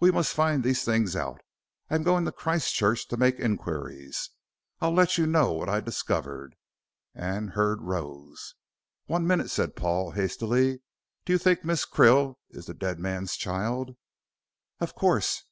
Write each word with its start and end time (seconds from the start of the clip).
We 0.00 0.10
must 0.10 0.32
find 0.32 0.64
these 0.64 0.84
things 0.86 1.14
out. 1.14 1.42
I'm 1.90 2.02
going 2.02 2.24
to 2.24 2.32
Christchurch 2.32 3.06
to 3.08 3.18
make 3.18 3.38
inquiries. 3.38 4.30
I'll 4.80 4.94
let 4.94 5.18
you 5.18 5.26
know 5.26 5.52
what 5.52 5.68
I 5.68 5.80
discover," 5.82 6.52
and 7.14 7.50
Hurd 7.50 7.82
rose. 7.82 8.54
"One 9.04 9.26
minute," 9.26 9.50
said 9.50 9.76
Paul, 9.76 10.12
hastily. 10.12 10.80
"Do 11.26 11.34
you 11.34 11.38
think 11.38 11.62
Miss 11.62 11.84
Krill 11.84 12.36
is 12.48 12.64
the 12.64 12.72
dead 12.72 12.98
man's 12.98 13.36
child?" 13.36 13.96
"Of 14.80 14.94
course. 14.94 15.44